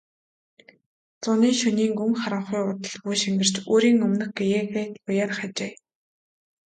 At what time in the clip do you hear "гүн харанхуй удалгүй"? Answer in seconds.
1.99-3.15